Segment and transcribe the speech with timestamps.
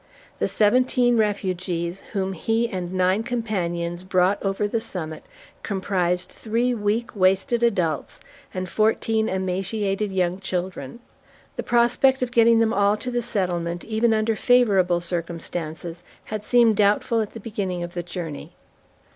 [0.39, 5.23] The seventeen refugees whom he and nine companions brought over the summit
[5.61, 8.19] comprised three weak, wasted adults,
[8.51, 11.01] and fourteen emaciated young children.
[11.55, 16.77] The prospect of getting them all to the settlement, even under favorable circumstances, had seemed
[16.77, 18.53] doubtful at the beginning of the journey.